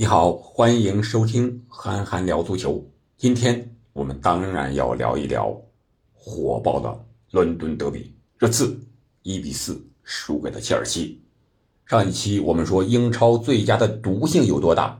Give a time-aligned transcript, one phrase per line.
[0.00, 2.82] 你好，欢迎收听憨憨聊足球。
[3.18, 5.54] 今天我们当然要聊一聊
[6.14, 8.80] 火爆的伦敦德比，这次
[9.20, 11.20] 一比四输给了切尔西。
[11.84, 14.98] 上一期我们说英超最佳的毒性有多大，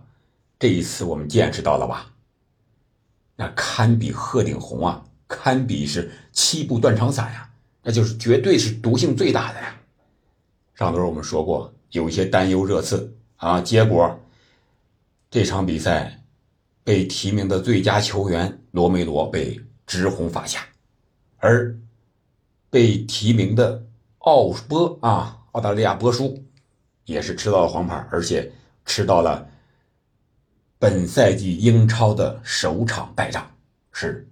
[0.58, 2.12] 这一次我们见识到了吧？
[3.36, 7.48] 那堪比鹤顶红啊，堪比是七步断肠散呀，
[7.82, 9.80] 那就是绝对是毒性最大的呀。
[10.74, 14.19] 上周我们说过有一些担忧热刺啊，结果。
[15.30, 16.24] 这场比赛
[16.82, 20.66] 被提名的最佳球员罗梅罗被直红罚下，
[21.36, 21.78] 而
[22.68, 23.86] 被提名的
[24.18, 26.44] 奥波啊，澳大利亚波叔
[27.04, 28.50] 也是吃到了黄牌，而且
[28.84, 29.48] 吃到了
[30.80, 33.48] 本赛季英超的首场败仗，
[33.92, 34.28] 是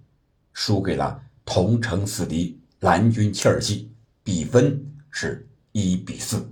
[0.51, 3.89] 输给了同城死敌蓝军切尔西，
[4.21, 6.45] 比分是一比四。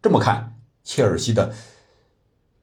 [0.00, 1.52] 这么看，切尔西的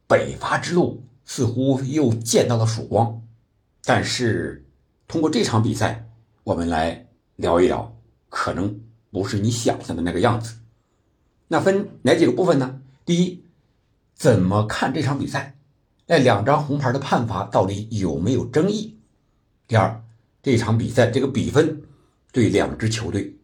[0.08, 1.04] 北伐之路。
[1.26, 3.22] 似乎又见到了曙光，
[3.84, 4.66] 但是
[5.08, 6.08] 通过这场比赛，
[6.44, 7.98] 我们来聊一聊，
[8.30, 8.80] 可能
[9.12, 10.56] 不是你想象的那个样子。
[11.48, 12.82] 那分哪几个部分呢？
[13.06, 13.44] 第一，
[14.16, 15.58] 怎么看这场比赛？
[16.08, 19.00] 那两张红牌的判罚到底有没有争议？
[19.68, 20.04] 第二，
[20.44, 21.82] 这场比赛这个比分
[22.32, 23.36] 对两支球队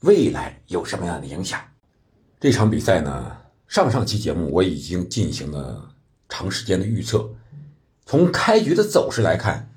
[0.00, 1.60] 未来有什么样的影响？
[2.38, 3.38] 这场比赛呢？
[3.66, 5.89] 上上期节目我已经进行了。
[6.30, 7.28] 长时间的预测，
[8.06, 9.68] 从开局的走势来看，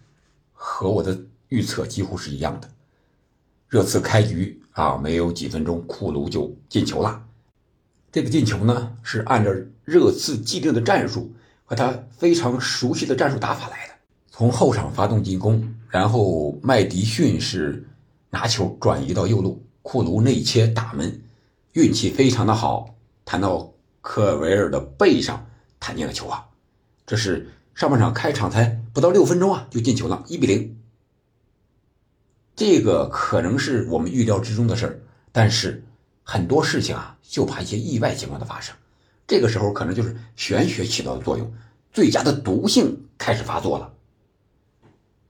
[0.53, 2.69] 和我的预测几乎是一样的。
[3.67, 7.25] 热刺开局啊，没有几分钟，库卢就进球了。
[8.11, 9.51] 这个进球呢，是按照
[9.83, 11.33] 热刺既定的战术
[11.65, 13.93] 和他非常熟悉的战术打法来的。
[14.29, 17.83] 从后场发动进攻，然后麦迪逊是
[18.29, 21.21] 拿球转移到右路，库卢内切打门，
[21.73, 25.45] 运气非常的好，弹到科尔维尔的背上。
[25.83, 26.47] 弹进了球啊！
[27.05, 30.79] 这是上半场开场才不到六分钟啊，就进球了，一比零。
[32.55, 35.01] 这个可能是我们预料之中的事儿，
[35.33, 35.83] 但是
[36.23, 38.73] 很多事情啊，就怕一些意外情况的发生。
[39.27, 41.53] 这个时候可能就是玄学起到的作用，
[41.91, 43.93] 最佳的毒性开始发作了。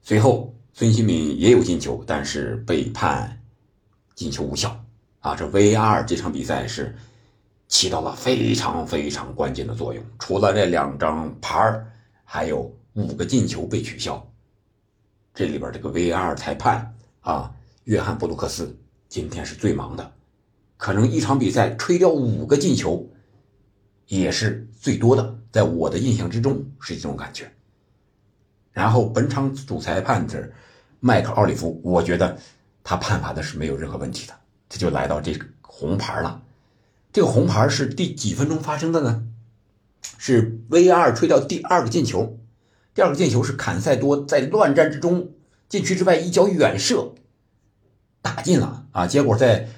[0.02, 3.42] 随后孙兴敏也有进球，但是被判
[4.14, 4.80] 进球无效
[5.18, 5.34] 啊！
[5.34, 6.94] 这 VAR 这场比赛是。
[7.74, 10.00] 起到了非常非常关键的作用。
[10.20, 11.84] 除了这两张牌
[12.22, 14.24] 还有五个进球被取消。
[15.34, 17.52] 这里边这个 VAR 裁判啊，
[17.82, 20.12] 约翰布鲁克斯今天是最忙的，
[20.76, 23.10] 可能一场比赛吹掉五个进球，
[24.06, 25.36] 也是最多的。
[25.50, 27.52] 在我的印象之中是这种感觉。
[28.70, 30.54] 然后本场主裁判是
[31.00, 32.38] 麦克奥利弗，我觉得
[32.84, 34.34] 他判罚的是没有任何问题的。
[34.68, 36.40] 这就来到这个红牌了。
[37.14, 39.22] 这个红牌是第几分钟发生的呢？
[40.18, 42.40] 是 VAR 吹掉第二个进球，
[42.92, 45.30] 第二个进球是坎塞多在乱战之中
[45.68, 47.14] 禁区之外一脚远射
[48.20, 49.06] 打进了啊！
[49.06, 49.68] 结果在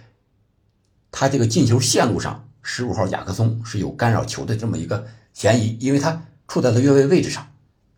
[1.11, 7.47] 他这个进球线路上，十五号雅克松是有干扰球的这么一个嫌疑，因为他处在了越位位置上，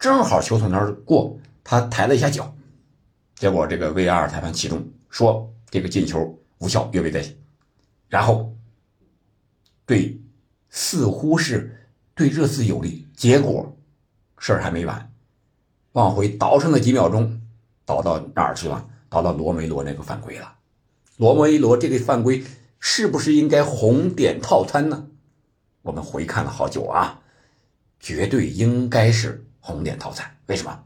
[0.01, 2.53] 正好球从那儿过，他抬了一下脚，
[3.37, 7.37] 结果这个 VAR 裁判启动说这个进球无效，越位在先，
[8.09, 8.48] 然后。
[9.89, 10.21] 对，
[10.69, 13.09] 似乎是对热刺有利。
[13.17, 13.75] 结果
[14.37, 15.11] 事儿还没完，
[15.93, 17.41] 往回倒上了几秒钟，
[17.87, 18.87] 倒到哪儿去了？
[19.09, 20.57] 倒到罗梅罗那个犯规了。
[21.17, 22.45] 罗梅罗这个犯规
[22.79, 25.07] 是不是应该红点套餐呢？
[25.81, 27.23] 我们回看了好久啊，
[27.99, 30.37] 绝对应该是红点套餐。
[30.49, 30.85] 为什么？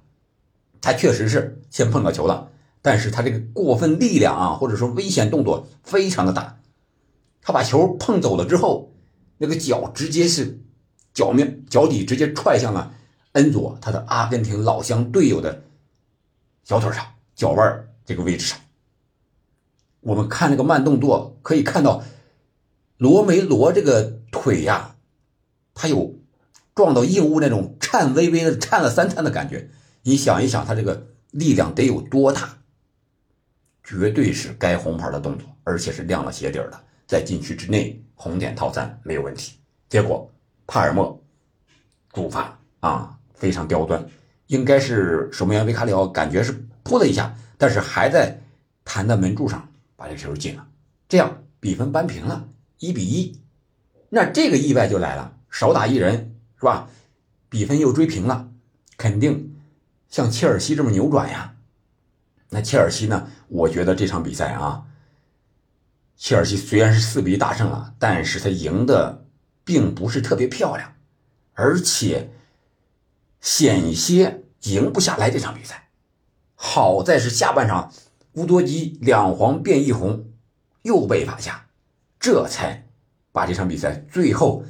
[0.81, 6.61] 他确实是先碰到球了，但是他这个过分力量啊，或者说危险动作非常的大，
[7.43, 8.91] 他把球碰走了之后。
[9.42, 10.60] 那个脚直接是
[11.12, 12.94] 脚面脚底直接踹向了
[13.32, 15.64] 恩佐他的阿根廷老乡队友的
[16.62, 17.04] 小腿上
[17.34, 18.56] 脚腕这个位置上。
[19.98, 22.04] 我们看那个慢动作可以看到
[22.98, 24.94] 罗梅罗这个腿呀，
[25.74, 26.20] 他有
[26.72, 29.71] 撞到硬物那种颤巍巍的颤了三颤的感觉。
[30.04, 32.59] 你想一想，他这个力量得有多大？
[33.83, 36.84] 绝对是该红牌的动作，而且是亮了鞋底的。
[37.09, 39.59] 在禁区之内，红点套餐没有问题。
[39.89, 40.30] 结果
[40.65, 41.21] 帕尔默
[42.13, 44.07] 主罚啊，非常刁钻，
[44.47, 46.53] 应该是守门员维卡里奥感觉是
[46.84, 48.41] 扑了一下，但是还在
[48.84, 50.65] 弹的门柱上把这球进了，
[51.09, 52.47] 这样比分扳平了，
[52.78, 53.41] 一比一。
[54.09, 56.89] 那这个意外就来了，少打一人是吧？
[57.48, 58.51] 比分又追平了，
[58.97, 59.57] 肯定
[60.09, 61.57] 像切尔西这么扭转呀。
[62.51, 63.28] 那切尔西呢？
[63.48, 64.84] 我觉得这场比赛啊。
[66.22, 69.27] 切尔西虽然是四比一大胜了，但是他赢的
[69.65, 70.95] 并不是特别漂亮，
[71.54, 72.30] 而且
[73.41, 75.89] 险些赢不下来这场比赛。
[76.54, 77.92] 好在是下半场
[78.34, 80.27] 乌多基两黄变一红，
[80.83, 81.66] 又被罚下，
[82.21, 82.86] 这才
[83.33, 84.63] 把这场比赛最后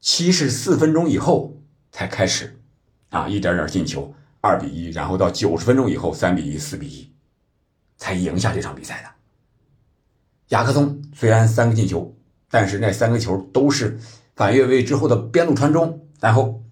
[0.00, 1.60] 七十四分钟以后
[1.90, 2.60] 才开始
[3.08, 7.12] 啊一点点进球，二比一，然后到九十分钟以后三比一、四比一，
[7.96, 9.19] 才赢下这场比赛的。
[10.50, 12.16] 雅克松虽然三个进球，
[12.50, 13.98] 但是那三个球都是
[14.34, 16.64] 反越位之后的边路传中，然后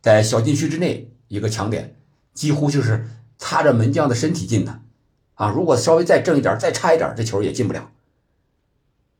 [0.00, 1.96] 在小禁区之内一个抢点，
[2.32, 3.06] 几乎就是
[3.36, 4.80] 擦着门将的身体进的
[5.34, 5.50] 啊！
[5.50, 7.90] 如果稍微再正一点，再差一点，这球也进不了。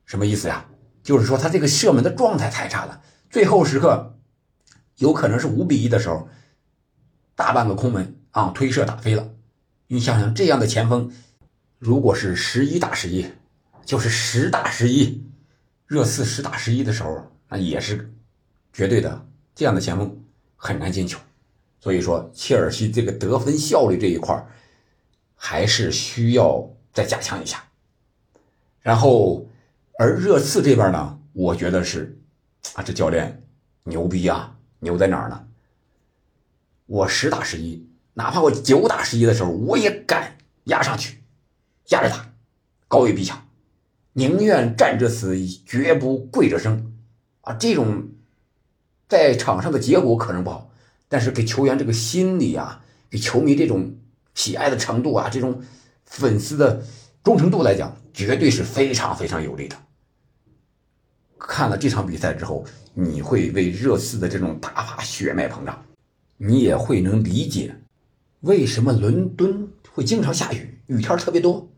[0.06, 0.66] 什么意思呀？
[1.02, 4.18] 就是说他这个射门的状态太差了，最后时刻
[4.96, 6.26] 有可能是五比一的时候，
[7.34, 9.28] 大半个空门啊，推射打飞了。
[9.88, 11.12] 你想想，这样的前锋，
[11.78, 13.26] 如果是十一打十一。
[13.90, 15.20] 就是十打十一，
[15.88, 18.14] 热刺十打十一的时候，那也是
[18.72, 19.26] 绝对的。
[19.52, 20.16] 这样的前锋
[20.54, 21.18] 很难进球，
[21.80, 24.46] 所以说切尔西这个得分效率这一块
[25.34, 27.64] 还是需要再加强一下。
[28.80, 29.48] 然后，
[29.98, 32.16] 而热刺这边呢，我觉得是
[32.74, 33.42] 啊，这教练
[33.82, 35.48] 牛逼啊，牛在哪儿呢？
[36.86, 41.24] 我十打十一，哪怕我九打十一的时候，我也敢压上去，
[41.88, 42.32] 压着打，
[42.86, 43.44] 高位逼抢。
[44.12, 46.92] 宁愿站着死，绝不跪着生，
[47.42, 48.08] 啊，这种
[49.08, 50.70] 在场上的结果可能不好，
[51.08, 53.96] 但是给球员这个心理啊，给球迷这种
[54.34, 55.62] 喜爱的程度啊，这种
[56.04, 56.84] 粉丝的
[57.22, 59.76] 忠诚度来讲，绝对是非常非常有利的。
[61.38, 62.64] 看了这场比赛之后，
[62.94, 65.84] 你会为热刺的这种打法血脉膨胀，
[66.36, 67.74] 你也会能理解
[68.40, 71.69] 为什么伦敦会经常下雨，雨天特别多。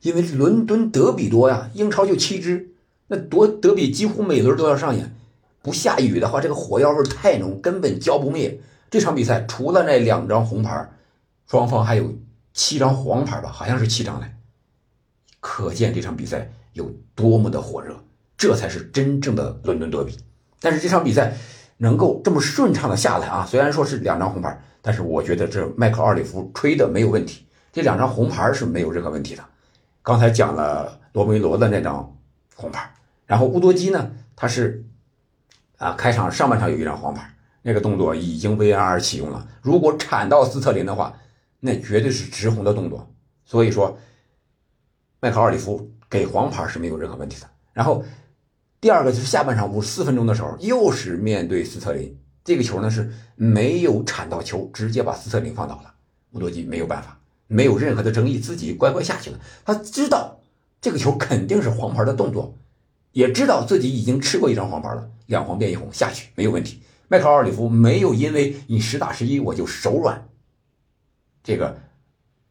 [0.00, 2.70] 因为伦敦德比多呀，英超就七支，
[3.08, 5.14] 那多德比几乎每轮都要上演。
[5.60, 8.60] 不下雨的话，这个火药味太浓，根本浇不灭。
[8.90, 10.88] 这场比赛除了那两张红牌，
[11.46, 12.16] 双方还有
[12.54, 13.50] 七张黄牌吧？
[13.50, 14.34] 好像是七张来。
[15.40, 17.94] 可见这场比赛有多么的火热，
[18.36, 20.16] 这才是真正的伦敦德比。
[20.60, 21.36] 但是这场比赛
[21.76, 29.44] 能够这么顺畅的下来啊，虽然说是两张红牌，但是我觉得这麦克奥里夫吹的没有问题，这两张红牌是没有任何问题的。
[30.08, 32.18] 刚才讲了罗梅罗的那张
[32.54, 32.90] 红牌，
[33.26, 34.82] 然后乌多基呢，他是
[35.76, 39.46] 啊，开场上半场有一张黄牌，那个动作已经 VAR 启用了。
[39.60, 41.12] 如果铲到斯特林的话，
[41.60, 43.06] 那绝对是直红的动作。
[43.44, 43.98] 所以说，
[45.20, 47.46] 麦克奥里夫给黄牌是没有任何问题的。
[47.74, 48.02] 然后
[48.80, 55.92] 第二个就是下半场五十四分钟的时候，又是面对斯特林，这个球呢是没有铲到球，直接把斯特林放倒了，
[56.30, 57.17] 乌多基没有办法。
[57.48, 59.40] 没有任何的争议，自己乖乖下去了。
[59.64, 60.40] 他知道
[60.80, 62.54] 这个球肯定是黄牌的动作，
[63.10, 66.80] 也知道自己已经吃过一张黄牌了，两黄变一红下去没有问题。
[67.08, 70.28] 迈克尔·奥里夫没有因为你十打十一我就手软。
[71.42, 71.78] 这个，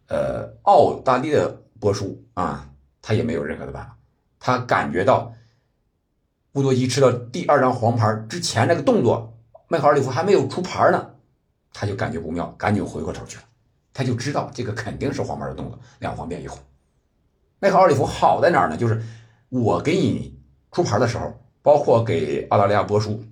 [0.08, 2.72] 呃，奥大利的波叔啊，
[3.02, 3.98] 他也没有任何的办法。
[4.40, 5.34] 他感觉到
[6.54, 11.12] 乌多基吃到第二张黄牌之前那个动作，迈克尔·奥里夫还没有出牌呢，
[11.72, 13.44] 他就感觉不妙，赶紧回过头去了。
[13.98, 16.60] 他就知道这个肯定是黄牌的动作，两黄变一红。
[17.60, 18.78] 麦克奥利弗好在哪儿呢？
[18.78, 19.02] 就是
[19.50, 20.40] 我给你
[20.72, 21.34] 出牌的时候，
[21.64, 23.24] 包括给澳大利亚波叔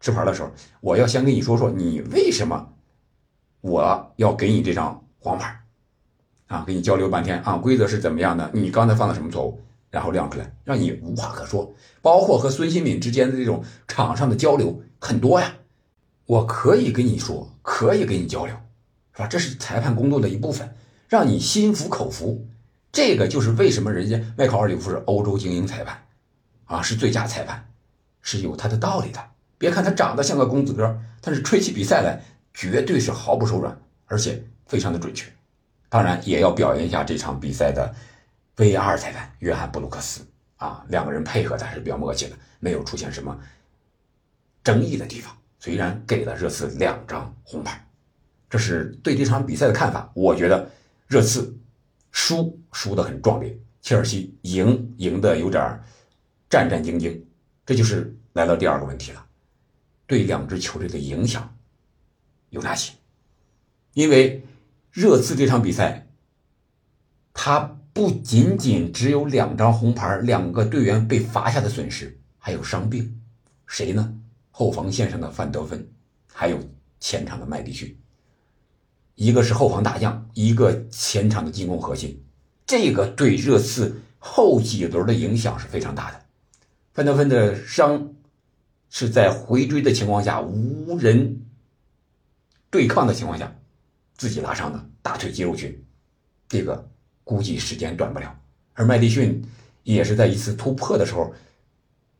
[0.00, 0.50] 吃牌的时候，
[0.80, 2.72] 我要先跟你说说你为什么
[3.60, 5.60] 我要给你这张黄牌
[6.46, 6.64] 啊？
[6.66, 8.50] 跟你交流半天啊，规则是怎么样的？
[8.54, 9.60] 你刚才犯了什么错误？
[9.90, 11.70] 然后亮出来，让你无话可说。
[12.00, 15.52] 包括和孙兴敏之间的这种场上的交流很多呀，
[16.24, 18.56] 我可以跟你说，可以跟你交流。
[19.16, 19.26] 是吧？
[19.26, 20.76] 这是裁判工作的一部分，
[21.08, 22.46] 让你心服口服。
[22.92, 26.06] 这个就是为什么人家麦考尔里夫是欧洲精英裁判，
[26.66, 27.66] 啊，是最佳裁判，
[28.20, 29.30] 是有他的道理的。
[29.58, 35.32] 别看他长得像个公子哥，但是吹起比赛来绝对是毫不手软，而且非常的准确。
[35.88, 37.94] 当然也要表扬一下这场比赛的
[38.56, 43.38] VR 裁判约翰布鲁克斯啊，两个人配合的还是比较默契的，没有出现什么
[44.62, 45.34] 争议的地方。
[45.58, 47.85] 虽然给了热刺两张红牌。
[48.48, 50.10] 这是对这场比赛的看法。
[50.14, 50.70] 我觉得
[51.06, 51.56] 热刺
[52.10, 55.80] 输输的很壮烈，切尔西赢赢的有点
[56.48, 57.20] 战战兢兢。
[57.64, 59.26] 这就是来到第二个问题了，
[60.06, 61.56] 对两支球队的影响
[62.50, 62.92] 有哪些？
[63.94, 64.44] 因为
[64.92, 66.06] 热刺这场比赛，
[67.32, 73.20] 他不仅仅只有两张红牌，两个队员被罚下的损失，还有伤病。
[73.66, 74.16] 谁呢？
[74.50, 75.86] 后防线上的范德芬，
[76.32, 76.58] 还有
[77.00, 77.98] 前场的麦迪逊。
[79.16, 82.22] 一个是后防大将，一个前场的进攻核心，
[82.66, 86.20] 这个对热刺后几轮的影响是非常大的。
[86.92, 88.14] 范德芬的伤
[88.90, 91.42] 是在回追的情况下无人
[92.70, 93.54] 对抗的情况下，
[94.16, 95.82] 自己拉伤的大腿肌肉群，
[96.46, 96.88] 这个
[97.24, 98.38] 估计时间短不了。
[98.74, 99.42] 而麦迪逊
[99.82, 101.32] 也是在一次突破的时候，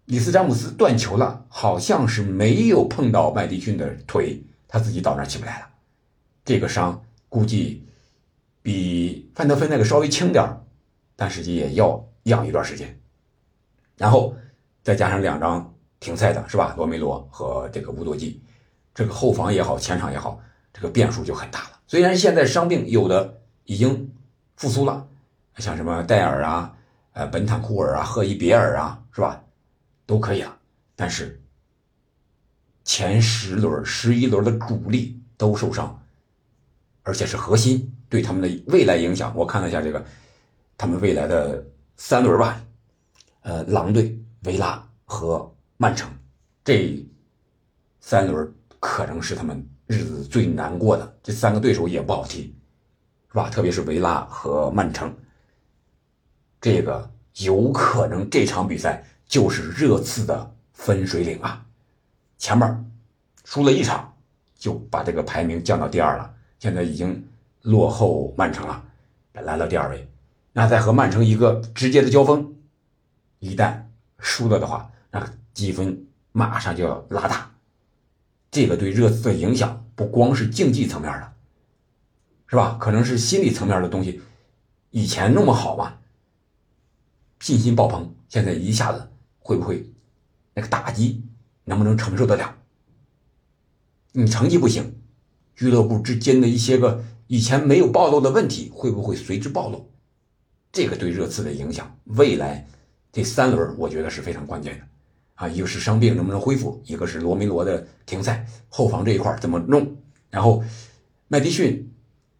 [0.06, 5.68] 里斯詹姆斯断球了，好像是没有碰到麦迪逊的腿，他自己到那起不来了。
[6.46, 7.84] 这个伤估计
[8.62, 10.48] 比范德芬那个稍微轻点
[11.16, 12.98] 但是也要养一段时间。
[13.96, 14.34] 然后
[14.82, 16.72] 再加上两张停赛的是吧？
[16.76, 18.40] 罗梅罗和这个乌多基，
[18.94, 20.40] 这个后防也好，前场也好，
[20.72, 21.80] 这个变数就很大了。
[21.88, 24.12] 虽然现在伤病有的已经
[24.56, 25.08] 复苏了，
[25.56, 26.76] 像什么戴尔啊、
[27.12, 29.42] 呃本坦库尔啊、赫伊别尔啊，是吧？
[30.06, 30.56] 都可以了，
[30.94, 31.42] 但是
[32.84, 36.00] 前十轮、十一轮的主力都受伤。
[37.06, 39.32] 而且是核心对他们的未来影响。
[39.36, 40.04] 我看了一下这个，
[40.76, 41.64] 他们未来的
[41.96, 42.60] 三轮吧，
[43.42, 46.10] 呃，狼队、维拉和曼城
[46.64, 47.06] 这
[48.00, 51.16] 三轮可能是他们日子最难过的。
[51.22, 52.52] 这三个对手也不好踢，
[53.28, 53.48] 是吧？
[53.50, 55.14] 特别是维拉和曼城，
[56.60, 61.64] 这个有可能这场比赛就是热刺的分水岭啊！
[62.36, 62.92] 前面
[63.44, 64.12] 输了一场，
[64.56, 66.34] 就把这个排名降到第二了。
[66.58, 67.26] 现在已经
[67.62, 68.84] 落后曼城了，
[69.32, 70.08] 来了第二位。
[70.52, 72.54] 那再和曼城一个直接的交锋，
[73.40, 73.82] 一旦
[74.18, 77.50] 输了的话，那积分马上就要拉大。
[78.50, 81.32] 这个对热刺的影响不光是竞技层面的，
[82.46, 82.78] 是吧？
[82.80, 84.22] 可能是心理层面的东西。
[84.90, 85.98] 以前那么好嘛，
[87.40, 89.10] 信心爆棚，现在一下子
[89.40, 89.92] 会不会
[90.54, 91.22] 那个打击
[91.64, 92.56] 能不能承受得了？
[94.12, 94.98] 你成绩不行。
[95.56, 99.90] 俱乐部之间的一些个以前没有暴露的问题，会不会随之暴露？
[100.70, 102.68] 这个对热刺的影响，未来
[103.10, 104.84] 这三轮我觉得是非常关键的
[105.36, 105.48] 啊！
[105.48, 109.96] 一个是伤病能不能恢复，一个是罗梅罗的停赛，后防这一块怎么弄？
[110.28, 110.62] 然后
[111.28, 111.90] 麦迪逊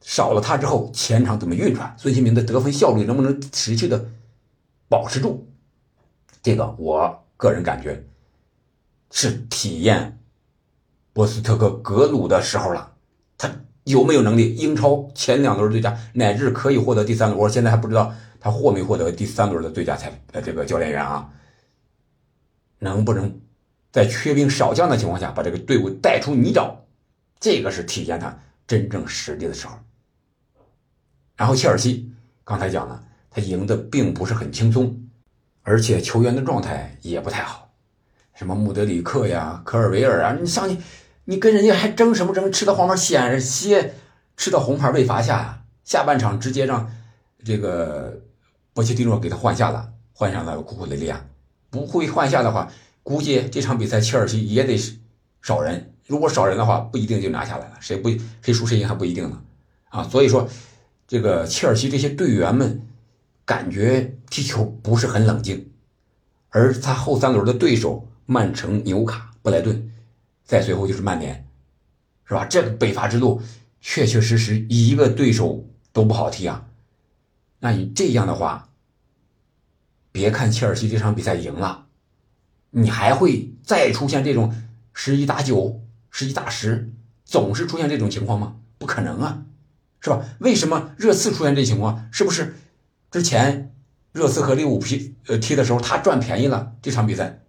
[0.02, 1.96] 少了他之后，前场怎么运转？
[1.98, 4.10] 孙兴民的得分效率能不能持续的
[4.90, 5.48] 保持住？
[6.42, 8.04] 这个我个人感觉
[9.10, 10.20] 是体验
[11.14, 12.92] 波斯特克格鲁的时候了。
[13.38, 13.50] 他
[13.84, 14.54] 有没有能力？
[14.54, 17.38] 英超前两轮最佳，乃至可以获得第三轮。
[17.38, 21.30] 我现在还不知道他获没获得第三轮的最佳裁呃这个教练员啊？
[22.78, 23.40] 能不能
[23.90, 26.74] 在缺兵少将的情况下把这个队伍带出泥沼？
[27.40, 29.76] 这个是体现他真正实力的时候。
[31.36, 32.12] 然后切尔西
[32.44, 34.98] 刚才讲了，他赢的并不是很轻松，
[35.62, 37.70] 而且球员的状态也不太好，
[38.34, 40.76] 什么穆德里克呀、科尔维尔啊，你上去。
[41.26, 42.50] 你跟人家还争什么争？
[42.50, 43.94] 吃的黄牌险些
[44.36, 45.62] 吃到红牌被罚下呀！
[45.84, 46.90] 下半场直接让
[47.44, 48.20] 这个
[48.72, 51.24] 博切蒂诺给他换下了，换上了库库雷利亚。
[51.68, 52.70] 不会换下的话，
[53.02, 54.78] 估计这场比赛切尔西也得
[55.42, 55.92] 少人。
[56.06, 57.76] 如果少人的话，不一定就拿下来了。
[57.80, 58.08] 谁不
[58.40, 59.42] 谁输谁赢还不一定呢。
[59.88, 60.48] 啊，所以说
[61.08, 62.86] 这个切尔西这些队员们
[63.44, 65.72] 感觉踢球不是很冷静，
[66.50, 69.90] 而他后三轮的对手曼城、纽卡、布莱顿。
[70.46, 71.46] 再随后就是曼联，
[72.24, 72.46] 是吧？
[72.46, 73.42] 这个北伐之路
[73.80, 76.68] 确确实实一个对手都不好踢啊。
[77.58, 78.70] 那你这样的话，
[80.12, 81.86] 别看切尔西这场比赛赢了，
[82.70, 84.54] 你还会再出现这种
[84.92, 86.92] 十一打九、十一打十，
[87.24, 88.56] 总是出现这种情况吗？
[88.78, 89.42] 不可能啊，
[90.00, 90.24] 是吧？
[90.38, 92.08] 为什么热刺出现这情况？
[92.12, 92.54] 是不是
[93.10, 93.74] 之前
[94.12, 94.86] 热刺和利物浦
[95.26, 96.74] 呃踢的时候他赚便宜了？
[96.80, 97.40] 这场比赛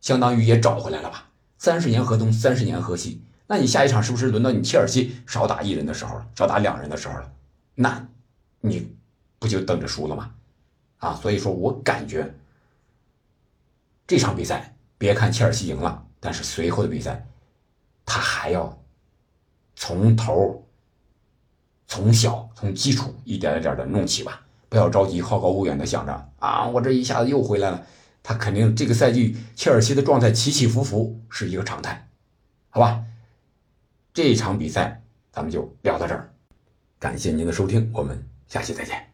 [0.00, 1.30] 相当于也找回来了吧？
[1.64, 3.22] 三十年河东，三十年河西。
[3.46, 7.32] 那你下一场是不是轮到你切尔西少打一人的时候了，少打两人的时候了？
[7.74, 8.06] 那，
[8.60, 8.94] 你
[9.38, 10.30] 不就等着输了吗？
[10.98, 12.34] 啊，所以说我感觉
[14.06, 17.26] 这场比赛，别看切尔西赢了，但是随后的比赛，
[18.04, 18.78] 他还要
[19.74, 20.66] 从头、
[21.86, 27.86] 从小、从基础一点一点的弄起吧，不要着急，好高骛远的想着啊，我这一下子又回来了。
[28.24, 32.08] 他肯定这个赛季切尔西的状态起起伏伏是一个常态，
[32.70, 33.04] 好吧？
[34.14, 36.32] 这场比赛咱们就聊到这儿，
[36.98, 39.13] 感谢您的收听，我们下期再见。